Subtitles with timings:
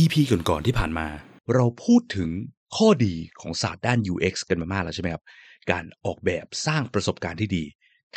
[0.00, 1.06] EP ก่อนๆที่ผ่านมา
[1.54, 2.30] เราพูดถึง
[2.76, 5.24] ข้อดีของศาสตร์ด้าน UX กันมามากแล้วใช่ไหมครับ
[5.70, 7.64] การออกแบบสร้างประสบการณ์ที่ดี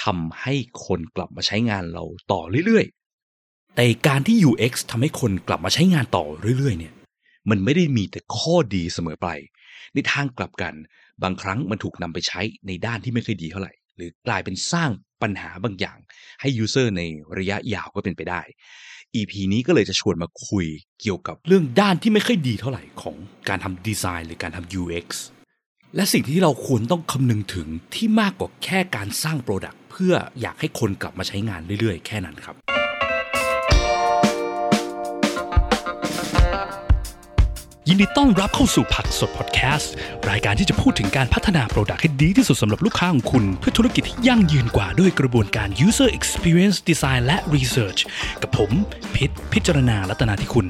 [0.03, 6.25] ทำให้คนกลับมาใช้งานเราต่อเรื่อยๆ แต่การที่ UX ทำให้คนกลับมาใช้งานต่อ
[6.57, 6.93] เรื่อยๆ เนี่ย
[7.49, 9.27] มันไม่ได้มีแต่ข้อดีเสมอไป
[9.93, 10.73] ในทางกลับกัน
[11.23, 14.89] บางครั้งมันถูกนำไปใช้ในด้านที่ไม่ค่อยดีเท่าไหร่ หรือกลายเป็นสร้าง
[15.21, 15.97] ปัญหาบางอย่าง
[16.41, 17.01] ให้ user ใน
[17.37, 18.41] ระยะยาวก็เป็นไปได้
[19.15, 20.65] EP นี้ก็เลยจะชวนมาคุย
[21.01, 23.15] เกี่ยวกับเรื่องด้านที่ไม่ค่อยดีเท่าไหร่ของ
[23.49, 25.07] การทำดีไซน์หรือการทำ UX
[25.95, 32.55] และสิ่งที่เราควรต้องคำนึงถึงที่มากกว่าแค่การสร้าง product เพื่ออยากให้คนกลับมาใช้งานเรื่อยๆ แค่นั้นครับ
[37.89, 39.93] ยินดีต้อนรับเข้าสู่ผักสดพอดแคสต์
[40.29, 47.99] รายการที่จะพูดถึงการพัฒนา product ให้ดีที่สุดสำหรับลูกค้าของคุณ เพื่อธุรกิจที่ยั่งยืนกว่าด้วยกระบวนการ user experience design และ research
[48.41, 48.71] กับผม
[49.15, 50.65] พิษพิจารณาลัตนาที่คุณ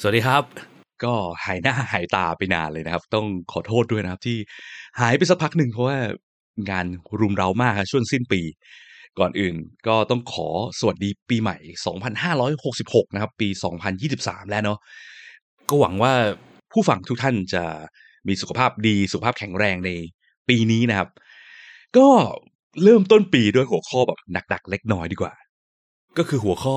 [0.00, 0.42] สวัสดีครับ
[1.04, 4.38] ก็หายหน้าหายตาไปนานเลยนะครับ ต้องขอโทษด้วยนะครับที่
[5.00, 5.98] หายไปสักพักหนึ่งเพราะว่า
[6.70, 6.86] งาน
[7.20, 8.42] รุมเร้ามากครับช่วงสิ้นปี
[9.18, 9.54] ก่อนอื่น
[9.86, 11.56] ก็ต้องขอสวัสดีปีใหม่
[12.36, 13.48] 2566 นะครับ ปี
[14.00, 14.78] 2023 แล้วเนาะ
[15.68, 16.12] ก็หวังว่า
[16.72, 17.64] ผู้ฟังทุกท่านจะ
[18.28, 19.90] มีสุขภาพดีสุขภาพแข็งแรงใน
[20.48, 21.08] ปีนี้นะครับ
[21.96, 22.08] ก็
[22.82, 25.34] เริ่มต้นปีด้วยหัวข้อแบบหนักๆ เล็กน้อยดีกว่า
[26.18, 26.76] ก็คือหัวข้อ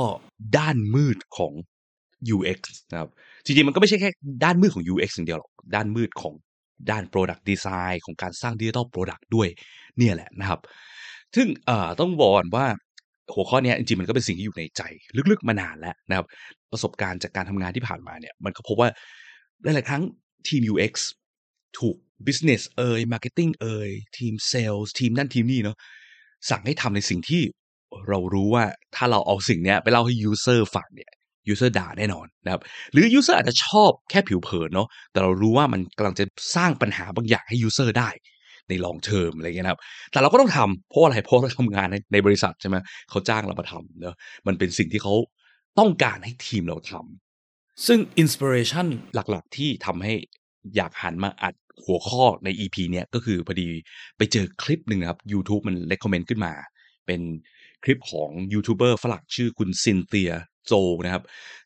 [0.58, 1.54] ด้านมืดของ
[2.36, 2.60] UX
[2.92, 3.10] นะครับ
[3.46, 4.10] จริงๆ มันก็ไม่ใช่แค่
[4.44, 6.34] ด้านมืดของ UX อย่างเดียวหรอก ด้านมืดของ
[6.90, 9.48] ด้าน Product Design ของการสร้าง Digital Product ด้วย
[9.98, 10.60] เนี่ยแหละนะครับ
[11.36, 12.66] ซึ่งเอ่อต้องบอกก่อนว่า
[13.34, 14.82] หัวข้อนี้จริงๆมันก็เป็นสิ่งที่อยู่ในใจ
[15.32, 16.26] ลึกๆมานานแล้วนะครับ
[16.72, 18.90] ประสบการณ์จากการทำงานที่ผ่านมาเนี่ย มันก็พบว่า
[19.64, 20.04] หลายๆครั้ง
[20.48, 20.94] ทีม UX
[21.80, 21.96] ถูก
[22.28, 25.78] Business เอ่ย Marketing เอ่ยทีม Sales ทีมนั่นทีมนี่เนาะ
[26.50, 27.42] สั่งให้ทำในสิ่งที่
[28.10, 31.12] เรารู้ว่าถ้าเราเอาสิ่งนี้ไปเล่าให้ User ฟังเนี่ย
[31.52, 32.62] User ด่าแน่นอนนะครับ
[32.92, 38.10] หรือ User อาจจะชอบแค่ผิวเผินเนาะแต่เรารู้ว่ามันกำลังจะสร้างปัญหาบางอย่างให้ User ได้
[38.70, 39.82] ในลองเทอมอะไรเงี้ยนะครับ
[40.12, 42.76] แต่เราก็ต้องทำเพราะอะไรเพราะเราทำงานในในบริษัทใช่ไหม
[43.10, 44.16] เขาจ้างเรามาทำเนาะ
[44.48, 45.14] มันเป็นสิ่งที่เขา
[45.80, 50.14] ต้องการให้ทีมเราทำซึ่งอินสปิเรชันหลักๆ ที่ทำให้
[50.76, 51.54] อยากหันมาอัด
[51.86, 53.68] หัวข้อใน EP เนี้ยก็คือพอดี
[54.18, 56.54] ไปเจอคลิปหนึ่งนะครับ YouTube มัน recommend ขึ้นมา
[57.08, 57.22] เป็น
[57.84, 60.32] คลิปของยูทูบเบอร์ฝรั่งชื่อคุณซินเตีย
[60.68, 60.74] โจ
[61.06, 61.24] นะครับ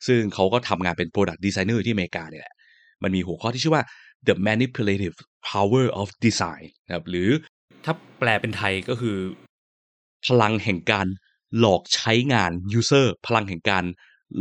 [0.07, 2.53] ซึ่งเขาก็ทำงานเป็น Product Designer ที่อเมริกาเนี่ยแหละ
[3.03, 3.83] มันมีหัวข้อที่ชื่อว่า
[4.27, 5.17] the manipulative
[5.51, 7.29] power of design นะครับหรือ
[7.85, 9.17] ถ้าแปลเป็นไทยก็คือ
[10.25, 11.07] พลังแห่งการ
[11.59, 13.83] หลอกใช้งาน user พลังแห่งการ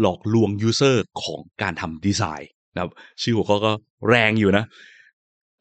[0.00, 3.72] หลอกลวง user ของการทำดีไซน์นะครับชื่อหัวข้อก็
[4.08, 4.64] แรงอยู่นะ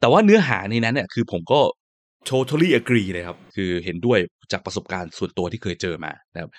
[0.00, 1.60] แต่ว่าเนื้อหาในนั้นเนี่ยคือผมก็
[2.30, 4.18] totally agree เลยครับ คือเห็นด้วย
[4.52, 6.50] จากประสบการณ์ส่วนตัวที่เคยเจอมานะครับ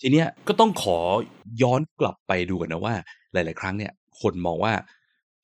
[0.00, 0.98] ทีเนี้ยก็ต้องขอ
[1.62, 2.94] ย้อนกลับไปดูกันนะว่า
[3.32, 4.74] หลาย ๆ ครั้งเนี่ย คนมองว่า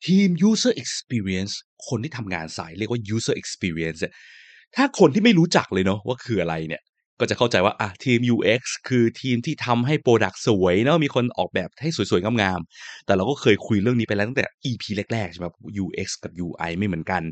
[0.07, 1.55] ทีม user experience
[1.89, 4.15] คนที่ทำงานสายเรียกว่า user experience เนี่ย
[4.77, 6.83] ถ้าคนที่ไม่รู้จักเลยเนาะว่าคืออะไรเนี่ย
[7.21, 15.47] ก็จะเข้าใจว่าอะทีม UX คือทีมที่ทำให้ product สวยเนาะมีคนออกแบบให้สวยๆงามๆแต่เราก็เคยคุยเรื่องนี้ไปแล้วตั้งแต่ EP แรกๆใช่ไหม
[15.85, 17.23] UX กับ UI ไม่เหมือนกัน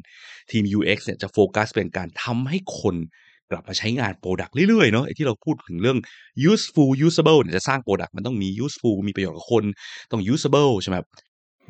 [0.51, 2.97] ทีม UX เนี่ยจะโฟกัสเป็นการทำให้คน
[3.51, 5.99] กลับมาใช้งาน product เรื่อยๆเนาะไอ้ที่เราพูดถึงเรื่อง
[6.51, 9.65] useful usable เนี่ยจะสร้าง product มันต้องมี useful มีประโยชน์กับคน
[10.11, 10.97] ต้อง usable ใช่ไหม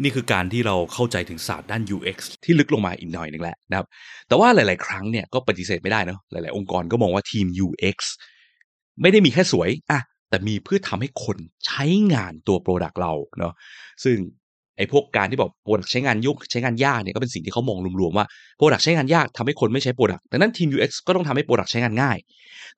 [0.03, 3.87] นี่คือการที่เราเข้าใจถึงศาสตร์ด้าน UX ที่ลึกลงมาอีกหน่อยหนึ่งแหละนะครับ
[4.29, 7.99] แต่ว่าหลาย ๆ ครั้งเนี่ยก็ปฏิเสธไม่ได้เนาะหลาย ๆ องค์กรก็มองว่าทีม UX
[9.03, 11.37] ไม่ได้มีแค่สวยอะแต่มีเพื่อทำให้คน
[11.67, 11.85] ใช้
[12.15, 13.53] งานตัว product เราเนาะ
[14.05, 14.17] ซึ่ง
[14.77, 18.27] ไอ้พวกการที่บอก product ใช้งานยุกใช้งานยากเนี่ยก็เป็นสิ่งที่เขามองรวมๆว่า
[18.59, 22.19] product ใช้งานยากทำให้คนไม่ใช้ product ดังนั้นทีม UX ก็ต้องทำให้ product ใช้งานง่าย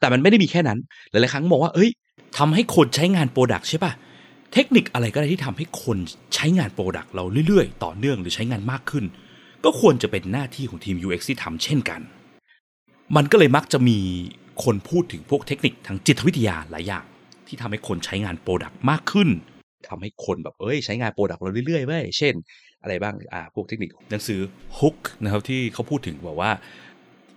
[0.00, 0.78] แต่มันไม่ได้มีแค่นั้น
[1.10, 1.90] หลายๆครั้งมองว่าเอ้ย
[2.38, 3.92] ทำให้คนใช้งาน product ใช่ป่ะ
[4.52, 5.98] เทคนิคอะไรก็ได้ที่ทำให้คน
[6.34, 9.04] ใช้งาน product เราเรื่อยๆ ต่อเนื่องหรือใช้งานมากขึ้น
[9.64, 12.00] ก็ควรจะเป็นหน้าที่ของทีม UX ที่ทำเช่นกัน
[13.16, 13.98] มันก็เลยมักจะมี
[14.64, 17.04] คนพูดถึงพวกเทคนิคทางจิตวิทยาหลายอย่าง
[17.46, 19.28] ที่ทำให้คนใช้งาน product มากขึ้น
[19.88, 22.34] ทำให้คนแบบเอ้ยใช้งาน product เราเรื่อยๆเว้ยเช่น
[22.82, 24.40] อะไรบ้างอ่าพวกเทคนิคหนังสือ
[24.78, 26.50] Hook นะครับที่เขาพูดถึงบอกว่า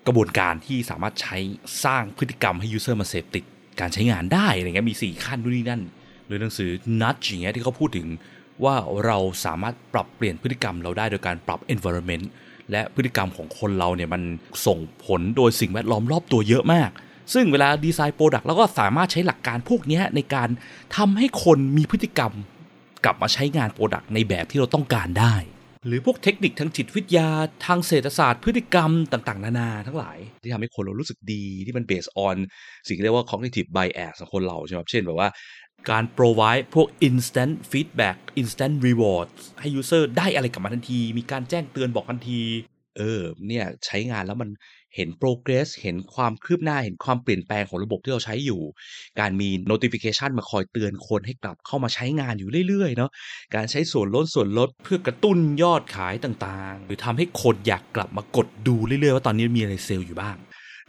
[0.07, 1.37] กระบวนการที่สามารถใช้
[1.85, 3.43] สร้างพฤติกรรมให้ user มาเสพติด
[3.79, 5.81] การใช้งานได้อะไรเงี้ยมี 4 ขั้นนู่นนี่นั่น
[6.27, 6.69] หรือหนังสือ
[7.01, 8.07] Nudge อย่างเงี้ยที่เขาพูดถึง
[8.63, 8.75] ว่า
[9.05, 12.25] เราสามารถปรับเปลี่ยนพฤติกรรมเราได้โดยการปรับ environment
[12.71, 14.21] และพฤติกรรมของคนเราเนี่ยมัน
[14.65, 16.89] ส่งผลโดยสิ่งแวดล้อมรอบตัวเยอะมาก
[17.33, 20.49] ซึ่งเวลาดีไซน์ product เราก็สามารถใช้หลักการพวกนี้ในการ
[20.97, 22.33] ทำให้คนมีพฤติกรรม
[23.05, 25.35] กลับมาใช้งาน product ในแบบที่เราต้องการได้
[25.87, 27.29] หรือพวกเทคนิคทางจิตวิทยา
[27.65, 32.35] ทางเศรษฐศาสตร์ พฤติกรรมต่าง ๆ นานาทั้งหลาย ที่ทำให้คนเรารู้สึกดีที่มัน based on
[32.87, 35.29] สิ่งเรียกว่า cognitive bias ของคนเราใช่ไหมครับเช่นแบบว่า
[35.89, 39.27] การ provide พวก instant feedback instant reward
[39.59, 42.41] ให้ user ได้อะไรกลับมาทันที มีการแจ้งเตือนบอกทันที
[42.97, 44.49] เออ เนี่ยใช้งานแล้วมัน
[44.95, 48.61] เห็น progress เห็นความคืบหน้า เห็นความเปลี่ยนแปลงของระบบที่เราใช้อยู่
[49.19, 53.11] การมี notification มาคอยเตือนคนให้กลับเข้ามาใช้งานอยู่เรื่อยๆ เนาะ
[53.55, 60.37] การใช้ส่วนลดส่วนลดเพื่อกระตุ้นยอดขายต่างๆ หรือทำให้คนอยากกลับมากดดูเรื่อยๆ ว่าตอนนี้มีอะไรเซลล์อยู่บ้าง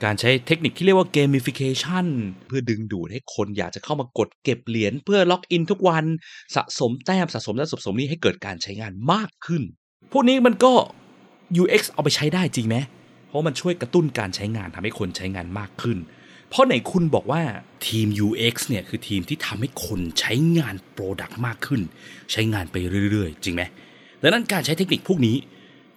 [0.05, 2.07] การใช้เทคนิคที่เรียกว่า gamification
[2.47, 6.05] เพื่อดึงดูดให้คนอยากจะเข้ามากดเก็บเหรียญเพื่อล็อกอินทุกวัน
[6.57, 9.63] สะสมแต้มสะสมและสะสมนี้ให้เกิดการใช้งานมากขึ้น
[10.13, 10.73] พวกนี้มันก็
[11.63, 12.77] UX เอาไปใช้ได้จริงไหม
[13.27, 15.99] เพราะมันช่วยกระตุ้นการใช้งานทำให้คนใช้งานมากขึ้น
[16.49, 17.43] เพราะไหนคุณบอกว่า
[17.87, 21.81] ทีม UX เนี่ยคือทีมที่ทำให้คนใช้งาน Product มากขึ้น
[22.33, 22.77] ใช้งานไป
[23.11, 23.63] เรื่อยๆ จริงไหม
[24.23, 25.37] ดังนั้นการใช้เทคนิคพวกนี้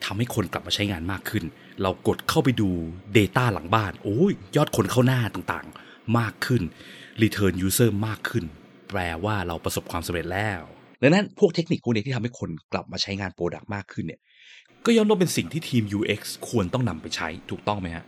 [0.06, 1.44] ทำให้คนกลับมาใช้งานมากขึ้น
[1.82, 2.70] เรากดเข้าไปดู
[3.18, 6.62] Data หลังบ้าน โอ้ยยอดคนเข้าหน้าต่างๆ มากขึ้น
[7.22, 8.46] Return User มากขึ้น
[8.90, 10.62] แปลว่าเราประสบความสำเร็จแล้ว
[11.02, 14.22] ดังนั้นพวกเทคนิคพวกนี้ที่ทำให้คนกลับมาใช้งานโปรดักต์มากขึ้นเนี่ย
[14.86, 18.06] ก็ย่อมต้องเป็นสิ่งที่ทีม UX ควรต้องนำไปใช้ถูกต้องไหมฮะ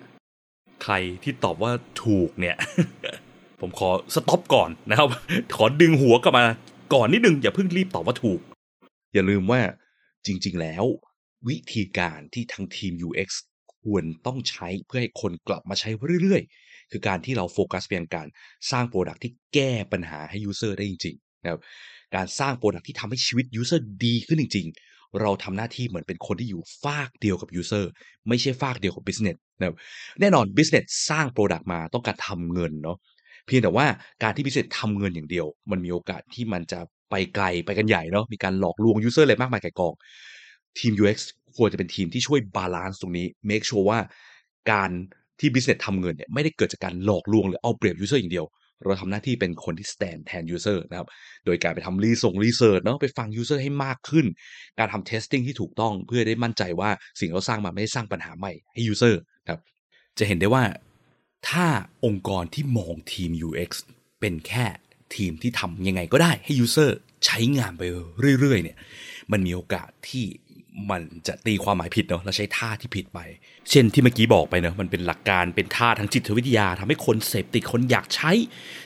[0.83, 0.93] ใคร
[1.23, 1.71] ที่ตอบว่า
[2.03, 2.55] ถูกเนี่ย
[3.61, 5.07] ผมขอ stop ก่อนนะครับ
[5.57, 6.45] ขอดึงหัวกลับมา
[6.93, 8.39] ก่อนนิดนึงอย่าเพิ่งรีบตอบว่าถูก
[9.13, 9.61] อย่าลืมว่า
[10.25, 10.83] จริง ๆ แล้ว
[11.47, 13.29] วิธีการที่ทางทีม UX
[13.83, 15.89] ควรต้องใช้เพื่อให้คนกลับมาใช้
[16.21, 18.27] เรื่อยๆ คือการที่เราโฟกัสเพียงการ
[18.71, 21.61] สร้าง product ที่แก้ปัญหาให้ user ได้จริงๆนะครับ
[22.15, 27.91] การสร้าง product ที่ทำให้ชีวิต user ดีขึ้นจริง ๆ เราทำหน้าที่เหมือนเป็นคนที่อยู่ฟากเดียวกับ user
[28.27, 29.75] ไม่ใช่ฟากเดียวกับ business นะครับ
[30.19, 32.97] แน่นอน business สร้าง product มาต้องการทำเงินเนาะ
[33.45, 33.85] เพียงแต่ว่า
[34.23, 36.79] การที่ business ทำเงินอย่างเดียว มันมีโอกาสที่มันจะ
[37.09, 39.93] ไปไกลไปกันใหญ่เนาะมีการหลอกลวง user อะไรมากมายไก่กอง
[40.79, 41.19] ทีม UX
[41.57, 43.99] ควรจะเป็นทีมที่ช่วย balance ตรงนี้ make sure ว่า
[44.71, 44.91] การ
[45.39, 48.47] ที่ business ทำเงินเนี่ยไม่ได้เกิดจากการหลอกลวงหรือเอาเปรียบ user อย่างเดียว
[48.83, 51.07] เราทำหน้าที่เป็นคนที่ stand แทน user นะครับ
[51.45, 54.25] โดยการไปทำรีส่ง research เนาะไปฟัง user ให้มากขึ้น
[54.79, 56.89] การทำ testing ที่ถูกต้องเพื่อได้มั่นใจว่า
[57.19, 59.59] สิ่งที่เราสร้างมาไม่ได้สร้างปัญหาใหม่ให้ user นะครับ
[60.19, 60.63] จะเห็นได้ว่า
[61.49, 61.67] ถ้า
[62.05, 63.71] องค์กรที่มองทีม UX
[64.19, 64.65] เป็นแค่
[65.15, 66.91] ทีมที่ทำยังไงก็ได้ให้ user
[67.25, 67.83] ใช้งานไป
[68.39, 68.77] เรื่อยๆเนี่ย
[69.31, 70.25] มันมีโอกาสที่
[70.91, 73.19] มันจะตีความหมายผิดเนาะแล้วใช้ท่าที่ผิดไป
[73.69, 78.31] เช่นที่เมื่อกี้บอกไปเนาะมันเป็นหลักการเป็นท่าทางจิตวิทยาทำให้คนเสพติดคนอยากใช้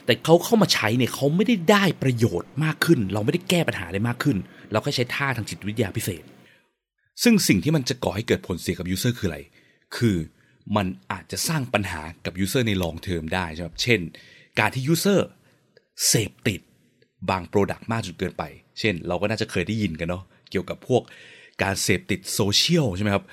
[0.06, 4.36] แต่เขาเข้ามาใช้เนี่ยเขาไม่ได้ได้ประโยชน์มากขึ้น เราไม่ได้แก้ปัญหาได้มากขึ้น
[4.72, 6.22] เราก็ใช้ท่าทางจิตวิทยาพิเศษ
[7.22, 9.40] ซึ่งสิ่งที่มันจะก่อให้เกิดผลเสียกับ user คืออะไร
[9.96, 10.16] คือ
[10.76, 14.00] มันอาจจะสร้างปัญหากับ user ใน long term ได้ใช่ไหมเช่น
[14.58, 15.28] การที่ user
[16.06, 16.60] เสพติด
[17.30, 18.44] บาง product มากจนเกินไป
[18.78, 21.02] เช่น เราก็น่าจะเคยได้ยินกันเนาะเกี่ยวกับพวก
[21.62, 23.24] การเสพติดโซเชียลใช่ไหมครับ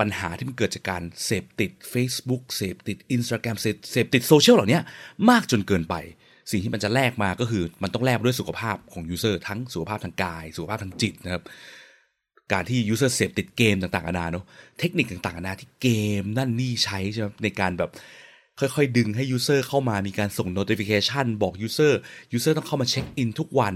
[0.00, 4.80] ปัญหาที่มันเกิดจากการเสพติด Facebook เสพติด Instagram เสพเสพติดโซเชียลเหล่านี้
[5.30, 5.94] มากจนเกินไป
[6.50, 11.42] สิ่งที่มันจะแลกมาก็คือมันต้องแลกด้วยสุขภาพของ user ทั้งสุขภาพทางกาย สุขภาพทางจิตนะครับ
[12.52, 14.44] การที่ user เสพติดเกมต่างๆนานาเนาะ
[14.78, 15.88] เทคนิคต่างๆนานาที่เก
[16.20, 17.90] มนั่นนี่ใช้ใช่ไหมในการแบบ
[18.60, 23.74] ค่อยๆ ดึงให้ user เข้ามามีการส่ง notification บอก user user ต้องเข้ามาเช็คอินทุกวัน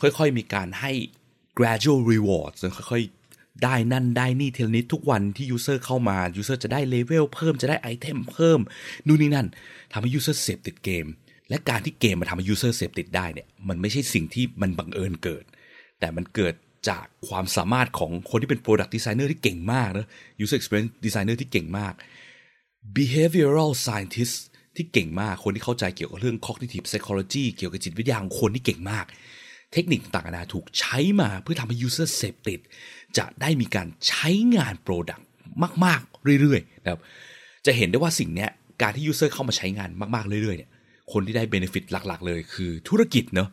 [0.00, 0.92] ค่อยๆ มีการให้
[1.58, 2.58] gradual rewards
[2.90, 3.23] ค่อยๆ
[3.62, 8.60] ได้นั่นได้นี่ทีละนิดทุกวันที่ user เข้ามา user จะได้ level เพิ่มจะได้ item เพิ่ม
[9.06, 9.46] นู่นนี่นั่น
[9.92, 11.06] ทำให้ user เสพติดเกม
[11.48, 15.44] และการที่เกมมาทำให้ user เสพติดได้เนี่ยมันไม่ใช่สิ่งที่มันบังเอิญเกิด
[16.00, 16.54] แต่มันเกิด
[16.88, 20.06] จากความสามารถของคนที่เป็น product designer ที่เก่งมากนะ
[20.42, 21.92] user experience designer ที่เก่งมาก
[22.96, 24.36] behavioral scientist
[24.76, 29.06] ที่เก่งมากคนที่เข้าใจเกี่ยวกับเรื่อง cognitive psychology เกี่ยวกับจิตวิทยาของคนที่เก่งมาก
[29.74, 32.60] เทคนิคต่างๆนานาถูกใช้มาเพื่อทำให้ user เสพติด
[33.18, 35.22] จะได้มีการใช้งาน product
[35.84, 37.00] มาก ๆ เรื่อยๆนะครับ
[37.66, 38.46] จะเห็นได้ว่าสิ่งนี้
[38.82, 40.70] การที่ user เข้ามาใช้งานมากๆ เรื่อยๆเนี่ย
[41.12, 43.48] คนที่ได้ benefit หลักๆ เลยคือธุรกิจเนาะ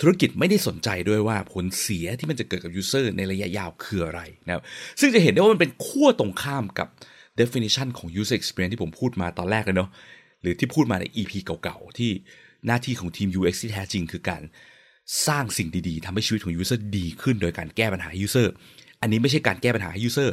[0.00, 4.62] ธุรกิจไม่ได้สนใจด้วยว่าผลเสียที่มันจะเกิดกับ user ในระยะยาวคืออะไรนะครับ
[5.00, 6.88] ซึ่งจะเห็นได้ว่ามันเป็นขั้วตรงข้ามกับ
[7.40, 9.90] definition ของ user experience ที่ผมพูดมาตอนแรกเลยเนาะ
[10.42, 12.10] หรือที่พูดมาใน EP เก่าๆ ที่
[12.66, 14.42] หน้าที่ของทีม UX ที่แท้จริงคือการ
[15.26, 18.48] สร้างสิ่งดีๆทำให้ชีวิตของ user ดีขึ้นโดยการแก้ปัญหา user
[19.00, 20.28] อันนี้ไม่ใช่การแก้ปัญหาให้ user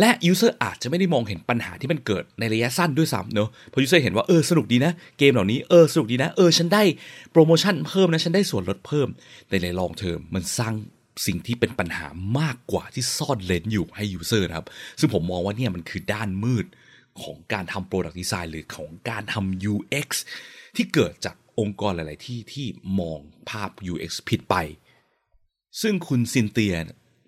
[0.00, 6.82] และ user อาจจะไม่ได้มองเห็นปัญหาที่มันเกิดในระยะสั้นด้วยซ้ำเนอะเพราะ user เห็นว่าเออสนุกดีนะ เกมเหล่านี้เออสนุกดีนะ เออฉันได้
[7.32, 9.08] โปรโมชั่นเพิ่มนะ ฉันได้ส่วนลดเพิ่ม
[9.48, 10.74] แต่ในลองเทอมมันสร้าง
[11.26, 12.06] สิ่งที่เป็นปัญหา
[12.38, 14.66] มากกว่าที่ซ่อนเลนอยู่ให้ user นะครับ
[15.00, 16.66] ซึ่งผมมองว่าเนี่ยมันคือด้านมืด
[17.22, 20.08] ของการทำ product design หรือของการทำ UX
[20.76, 22.66] ที่เกิดจาก องค์กรหลาย ๆ ที่ที่
[23.00, 23.20] มอง
[23.50, 24.56] ภาพ UX ผิดไป
[25.82, 26.74] ซึ่งคุณซินเตีย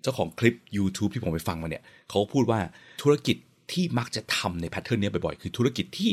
[0.01, 2.59] เจ้าของคลิป YouTube ที่ผมไปฟังมาเนี่ยเขาพูดว่า
[3.03, 3.37] ธุรกิจ
[3.71, 6.11] ที่มักจะทำใน pattern นี้บ่อย ๆ คือธุรกิจที่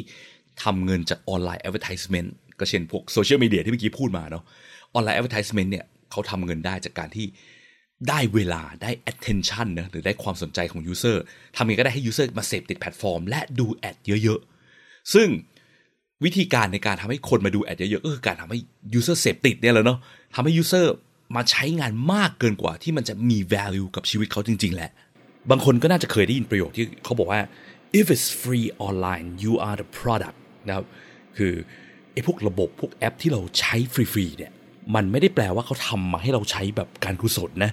[0.62, 2.28] ทำเงินจากออนไลน์ advertisement
[2.58, 4.44] ก็เช่นพวกโซเชียลมีเดียที่เมื่อกี้พูดมาเนาะ
[4.94, 7.26] ออนไลน์ advertisement เนี่ยเขาทำเงินได้จากการที่
[8.08, 11.16] ได้เวลาได้ attention นะหรือได้ความสนใจของ user
[11.56, 14.40] ทำยังไงก็ได้ให้ user มาเสพติดแพลตฟอร์ม และดู ad เยอะ
[14.76, 15.28] ๆ ซึ่ง
[16.24, 18.58] วิธีการในการทำให้คนมาดู ad เยอะๆก็คือการทำให้
[18.98, 19.98] user เสพติดเนี่ยแหละเนาะ
[20.34, 20.86] ทำให้ user
[21.36, 24.90] มาใช้งานมากเกินกว่าที่มันจะมี value กับชีวิตเขาจริง ๆ แหละ
[25.50, 27.40] บางคนก็น่าจะเคยได้ยินประโยคที่เขาบอกว่า
[27.98, 30.86] if it's free online you are the product นะครับ
[31.36, 31.52] คือ
[32.12, 34.52] ไอ้พวกระบบพวกแอปที่เราใช้ฟรีๆเนี่ย
[34.94, 37.72] มันไม่ได้แปลว่าเขาทำมาให้เราใช้แบบการกุศลนะ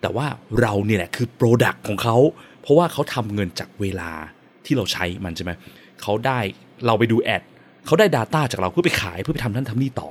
[0.00, 0.26] แต่ว่า
[0.60, 2.16] เราเนี่ยแหละคือ product ของเขา
[2.62, 4.10] เพราะว่าเขาทำเงินจากเวลา
[4.64, 5.52] ที่เราใช้มันใช่ไหม
[6.02, 6.38] เขาได้
[6.86, 7.42] เราไปดูแอด
[7.88, 10.10] เขาได้ Data จากเราเพื่อไปขายเพื่อไปทำนั่นทำนี่ต่อ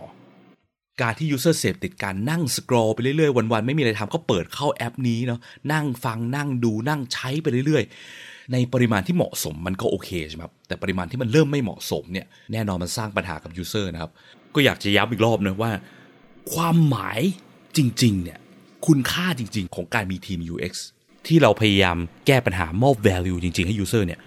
[1.02, 5.40] การที่ user เสพติดการนั่งสครอลไปเรื่อยๆ วันๆ ไม่มีอะไรทำก็เปิดเข้าแอปนี้เนาะ
[5.74, 14.12] นั่งฟังนั่งดูนั่งใช้ไปเรื่อยๆ ในปริมาณที่เหมาะสมมันก็โอเคใช่ไหมครับแต่ปริมาณที่มันเริ่มไม่เหมาะสมเนี่ยแน่นอนมันสร้างปัญหากับ user นะครับ
[14.56, 15.72] ก็อยากจะย้ำอีกรอบนะว่า
[16.54, 17.20] ความหมาย
[17.78, 18.40] จริงๆเนี่ย
[18.88, 20.74] คุณค่าจริง ๆ ของการมีทีม UX
[21.28, 24.20] ที่เราพยายามแก้ปัญหามอบ value จริง ๆ ให้ user เนี่ย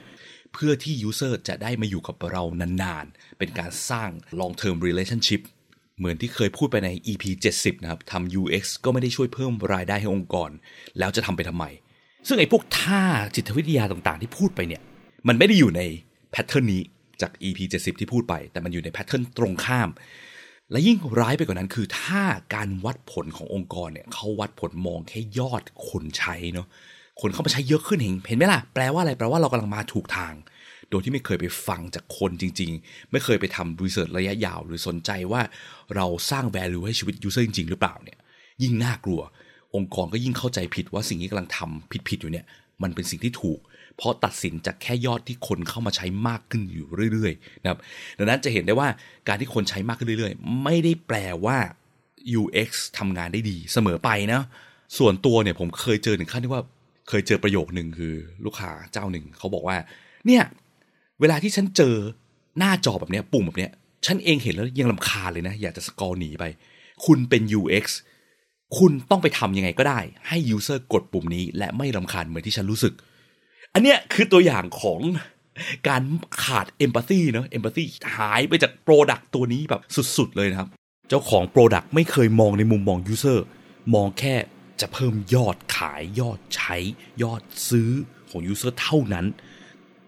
[0.53, 5.41] เพื่อที่ user จะได้มาอยู่กับเรานานๆ เป็นการสร้าง long term relationship
[5.99, 7.25] เหมือนที่เคยพูดไปใน EP
[7.57, 10.51] 70 นะครับทำ UX ก็ไม่ได้ช่วยเพิ่มรายได้ให้องค์กร
[10.99, 11.65] แล้วจะทำไปทำไม
[12.27, 13.03] ซึ่งไอ้พวกท่า
[13.35, 14.83] จิตวิทยาต่างๆ ที่พูดไปเนี่ย
[15.29, 15.83] มันไม่ได้อยู่ใน
[16.33, 16.83] แพทเทิร์นนี้
[17.23, 19.89] จาก EP 70 ที่พูดไป แต่มันอยู่ในแพทเทิร์นตรงข้าม
[20.71, 22.23] และยิ่งร้ายไปกว่านั้นคือ ถ้า
[22.55, 26.67] การวัดผลขององค์กรเนี่ยเขาวัดผลมองแค่ยอดคนใช้เนาะ
[27.21, 30.35] คนเข้ามาใช้เยอะขึ้นเห็นเห็นไหมล่ะแปลว่าอะไรแปลว่าเรากำลังมาถูกทาง
[30.91, 35.43] โดยที่ไม่เคยไปฟังจากคนจริง ๆ ไม่เคยไปทำรีเสิร์ชระยะยาว หรือสนใจว่า
[35.97, 38.19] เราสร้าง value ให้ชีวิต user จริง ๆ หรือเปล่าเนี่ย
[38.63, 39.21] ยิ่งน่ากลัว
[39.75, 42.45] องค์กรก็ยิ่งเข้าใจผิดว่าสิ่งที่กำลังทำผิดๆอยู่เนี่ย
[42.83, 43.59] มันเป็นสิ่งที่ถูก
[43.97, 47.79] เพราะตัดสินจากแค่ยอดที่คนเข้ามาใช้มากขึ้นอยู่เรื่อยๆนะครับ
[48.19, 48.89] ดังนั้นจะเห็นได้ว่า
[49.29, 51.59] การที่คนใช้มากขึ้นเรื่อยๆ ไม่ได้แปลว่า
[52.41, 54.41] UX ทำงานได้ดีเสมอไปนะ
[54.99, 56.63] ส่วนตัวเนี่ยผมเคยเจอถึงขั้นที่ว่า
[57.11, 58.15] เคยเจอประโยคหนึ่งคือ
[58.45, 59.77] ลูกค้าเจ้าหนึ่งเขาบอกว่า
[60.27, 60.43] เนี่ย
[61.21, 61.95] เวลาที่ฉันเจอ
[62.59, 63.73] หน้าจอแบบเนี้ย ปุ่มแบบเนี้ย
[64.07, 66.45] ฉันเองเห็นแล้วยังลำคาเลยนะ อยากจะสกอร์หนีไป
[67.05, 67.87] คุณเป็น UX
[68.79, 72.93] คุณต้องไปทำยังไงก็ได้ ให้ user กดปุ่มนี้ และไม่ลำคาญเหมือนที่ฉันรู้สึก
[73.75, 75.01] อันเนี้ยคือตัวอย่างของ
[75.89, 76.03] การ
[76.45, 77.85] ขาด empathy เนาะ empathy
[78.17, 79.83] หายไปจาก product ตัวนี้แบบ
[80.17, 80.69] สุดๆเลยนะครับ
[81.09, 83.39] เจ้าของ product ไม่เคยมองในมุมมอง user
[83.95, 84.35] มองแค่
[84.81, 86.77] จะเพิ่มยอดขายยอดใช้
[87.23, 87.91] ยอดซื้อ
[88.31, 89.27] ของ user เท่านั้น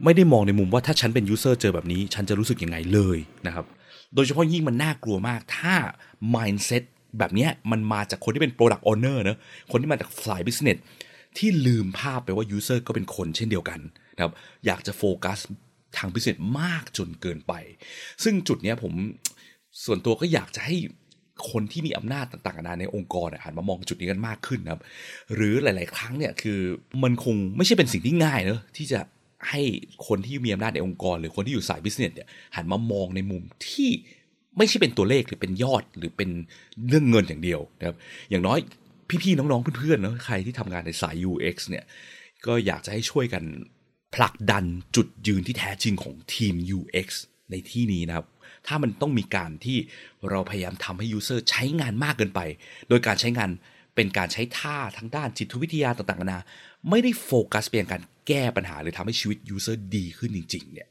[0.04, 3.66] ไม่ได้มองในมุมว่าถ้าฉันเป็น user เจอแบบนี้ ฉันจะรู้สึกยังไงเลยนะครับ
[4.14, 5.74] โดยเฉพาะยิ่งมันน่ากลัวมาก ถ้า
[6.34, 6.82] mindset
[7.18, 9.38] แบบนี้มันมาจากคนที่เป็น product owner เนอะ
[9.70, 10.78] คนที่มาจากฝ่าย business
[11.38, 13.80] ที่ลืมภาพไปว่า user ก็เป็นคนเช่นเดียวกัน
[14.16, 14.32] นะครับ
[14.66, 15.38] อยากจะโฟกัส
[15.96, 17.52] ทาง business มากจนเกินไป
[18.22, 18.92] ซึ่งจุดนี้ผม
[19.84, 20.76] ส่วนตัวก็อยากจะให้
[21.50, 24.80] คนที่มีอำนาจต่างๆนานาในองค์กรหันมามองจุดนี้กันมากขึ้นนะครับ
[25.34, 26.58] หรือหลาย ๆ ครั้งเนี่ยคือ
[27.02, 29.00] มันคงไม่ใช่เป็นสิ่งที่ง่ายเนอะที่จะ
[29.50, 29.62] ให้
[30.06, 33.90] คนที่มีอำนาจในองค์กร หรือคนที่อยู่สายบิสเนสเนี่ยหันมามองในมุมที่
[34.58, 36.30] ไม่ใช่เป็นตัวเลขหรือเป็นยอดหรือเป็น
[36.88, 37.96] เรื่องเงินอย่างเดียวนะครับ
[38.30, 38.58] อย่างน้อย
[39.22, 41.84] พี่ๆน้องๆเพื่อนๆเนาะใครที่ทำงานในสาย UX เนี่ย
[42.46, 43.44] ก็อยากจะให้ช่วยกัน
[44.14, 44.64] ผลักดัน
[44.96, 47.08] จุดยืนที่แท้จริงของทีม UX
[47.52, 48.26] ในที่นี้นะครับ
[48.66, 49.78] ถ้ามันต้องมีการที่
[50.30, 52.40] เราพยายามทำให้ user ใช้งานมากเกินไป
[52.88, 53.50] โดยการใช้งาน
[53.96, 56.40] เป็นการใช้ท่าทั้งด้านจิตวิทยาต่างๆนานา
[56.90, 60.88] ไม่ได้โฟกัสไปยังการแก้ปัญหาหรือทำให้ชีวิต user ดีขึ้นจริง ๆ เนี่ย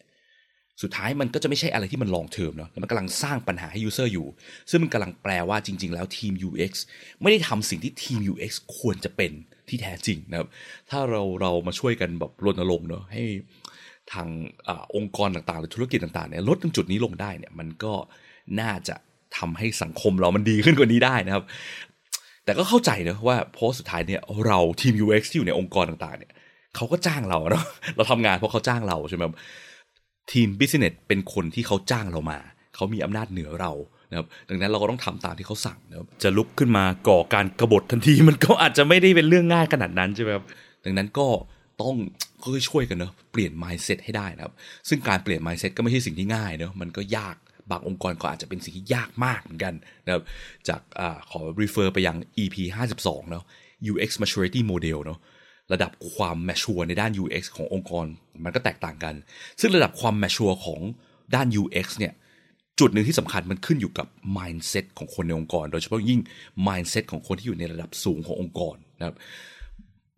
[0.82, 4.27] สุดท้ายมันก็จะไม่ใช่อะไรที่มันลองเทอมเนาะแล้วมันกำลังสร้างปัญหาให้ user อยู่
[4.70, 6.72] ซึ่งมันกำลังแปลว่าจริง ๆ แล้วทีม UX
[7.22, 9.32] ไม่ได้ทำสิ่งที่ทีม UX ควรจะเป็น
[9.70, 10.48] ที่แท้จริงนะครับ
[10.89, 13.24] ถ้าเราเรามาช่วยกันแบบรณรงค์เนาะให้
[14.13, 14.27] ทาง
[14.68, 17.94] อองค์กรต่างๆ หรือธุรกิจต่างๆเนี่ยลดตรงจุดนี้ลงได้เนี่ยมันก็
[18.60, 18.96] น่าจะ
[19.38, 21.44] ทำให้สังคมเรามันดีขึ้นกว่านี้ได้นะครับ
[22.46, 26.32] แต่ก็เข้าใจนะว่าเพราะสุดท้ายเนี่ยเราทีม UX ที่อยู่ในองค์กรต่างๆเนี่ย
[26.75, 27.65] เขาก็จ้างเราเนาะ
[27.96, 29.24] เราทำงานเพราะเขาจ้างเราใช่ไหม
[30.32, 32.39] ทีม business เป็นคนที่เขาจ้างเรามา
[32.75, 33.72] เขามีอำนาจเหนือเรา
[34.10, 40.46] นะครับดังนั้นเราก็ต้องทำตามที่เขาสั่งนะครับจะลุกขึ้นมาก่อการกรบฏทันทีมันก็อาจจะไม่ได้เป็นเรื่องง่ายขนาดนั้นใช่ไหมครับ
[40.86, 41.27] ดังนั้นก็
[41.88, 41.98] ต้อง
[42.42, 44.54] ก็ช่วยกันเนาะเปลี่ยน mindset ให้ได้นะครับ
[44.90, 47.36] ซึ่งการเปลี่ยน mindset ก็ไม่ใช่สิ่งที่ง่ายเนาะมันก็ยาก
[47.72, 49.74] บางองค์กรก็อาจจะเป็นสิ่งที่ยากมากเหมือนกัน
[50.06, 50.24] นะครับ
[50.68, 52.56] จากอขอ refer ไปยัง EP
[52.96, 53.44] 52เนาะ
[53.92, 55.20] UX maturity model เนาะ
[55.74, 58.06] ระดับความ mature ในด้าน UX ขององค์กร
[58.44, 59.16] มันก็แตกต่างกัน
[59.62, 60.80] ซึ่งระดับความ mature ของ
[61.36, 62.14] ด้าน UX เนี่ย
[62.80, 64.08] จุดหนึ่งที่สำคัญมันขึ้นอยู่กับ
[64.38, 66.20] mindset ของคนในองค์กร โดยเฉพาะยิ่ง
[66.68, 69.16] mindset ของคนที่อยู่ในระดับสูงขององค์กรนะครับ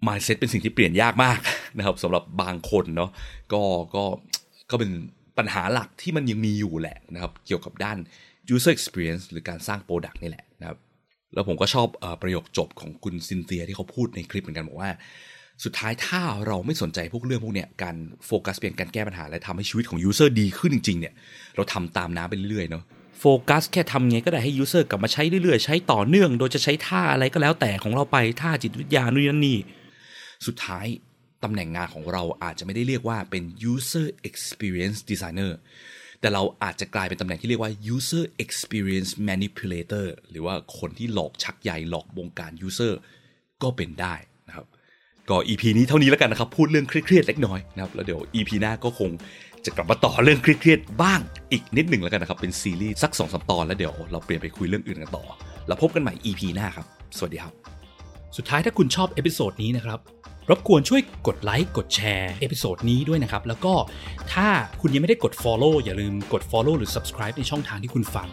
[0.07, 1.39] mindset เป็นสิ่งที่เปลี่ยนยากมาก
[1.77, 3.11] นะครับสำหรับบางคนเนาะ
[3.53, 3.61] ก็
[3.95, 4.03] ก็
[4.71, 4.91] ก็เป็น
[5.37, 7.97] ปัญหาหลักที่มันยังมีอยู่แหละนะครับ เกี่ยวกับด้าน
[8.55, 10.77] user experience หรือการสร้าง product นี่แหละนะครับ
[11.33, 14.91] แล้วผมก็ชอบประโยคจบของคุณซินเตียที่เขาพูดในคลิปเหมือนกันบอกว่า
[15.63, 17.95] สุดท้ายถ้าเราไม่สนใจพวกเรื่องพวกเนี้ยการ
[18.25, 21.13] โฟกัสเปลี่ยนการแก้ปัญหา และทำให้ชีวิตของ user ดีขึ้นจริงๆเนี่ย
[21.55, 22.83] เราทำตามน้ำไปเรื่อยๆเนาะ
[23.19, 29.57] โฟกัสแค่ทำไงก็ได้ให้ user กลับมาใช้เรื่อยๆ ใช้ต่อเนื่อง โดยจะใช้ท่าอะไรก็แล้วแต่ของเราไปท่าจิตวิทยานู่นนั่นนี่
[30.47, 30.85] สุดท้าย
[31.43, 35.51] ตำแหน่งงานของเราอาจจะไม่ได้เรียกว่าเป็น user experience designer
[36.19, 42.93] แต่เราอาจจะกลายเป็นตำแหน่งที่เรียกว่า user experience manipulator หรือว่าคนที่หลอกชักใยหลอกบงการ user
[43.63, 44.15] ก็เป็นได้
[44.47, 44.65] นะครับ
[45.29, 49.09] ก็ EP นี้เท่านี้แล้วกันนะครับ พูดเรื่องเครียดๆเล็กน้อยนะครับ แล้วเดี๋ยว EP หน้าก็คง
[49.65, 51.19] จะกลับมาต่อเรื่องเครียดๆบ้าง
[51.51, 55.25] อีกนิดหนึ่งแล้วกันนะครับ เป็นซีรีส์สักสองสตอนแล้วเดี๋ยวเราเปลี่ยนไปคุยเรื่องอื่นกันต่อ
[55.67, 56.85] แล้วพบกันใหม่ EP หน้าครับ
[57.17, 57.53] สวัสดีครับ
[58.37, 59.99] สุดท้ายถ้าคุณชอบ episode นี้นะครับ
[60.49, 63.73] รบกวนช่วยกดไลค์กดแชร์ episode นี้ด้วยนะครับ แล้วก็
[64.33, 64.47] ถ้า
[64.81, 68.27] คุณยังไม่ได้กด Follow อย่าลืมกด Follow หรือ Subscribe ในช่องทางที่คุณฟัง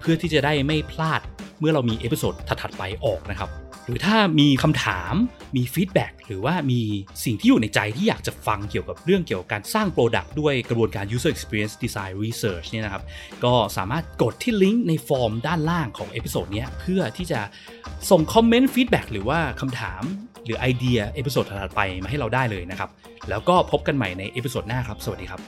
[0.00, 1.20] เพื่อที่จะได้ไม่พลาด
[1.60, 3.50] เมื่อเรามี episode ถัดๆไปออกนะครับ
[3.88, 5.14] หรือถ้ามีคำถาม
[5.56, 6.80] มี feedback หรือว่ามี
[7.24, 13.02] สิ่งที่อยู่ในใจที่อยากจะฟังเกี่ยวกับเรื่องเกี่ยวกับการสร้าง Product ด้วยกระบวนการ User Experience Design Research เนี่ยนะครับ
[13.44, 17.40] ก็สามารถกดที่ลิงก์ในฟอร์มด้านล่างของ episode นี้เพื่อที่จะ
[18.10, 20.02] ส่งคอมเมนต์ feedback หรือว่าคำถาม
[20.44, 22.90] หรือไอเดีย episode ถัดไปมาให้เราได้เลยนะครับ
[23.28, 25.40] แล้วก็พบกันใหม่ใน episode หน้าครับ สวัสดีครับ